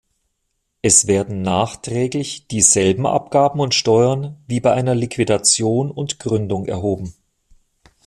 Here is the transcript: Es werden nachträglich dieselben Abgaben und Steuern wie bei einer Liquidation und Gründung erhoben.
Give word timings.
Es 0.81 1.05
werden 1.05 1.43
nachträglich 1.43 2.47
dieselben 2.47 3.05
Abgaben 3.05 3.59
und 3.59 3.75
Steuern 3.75 4.35
wie 4.47 4.59
bei 4.59 4.73
einer 4.73 4.95
Liquidation 4.95 5.91
und 5.91 6.17
Gründung 6.17 6.65
erhoben. 6.65 7.13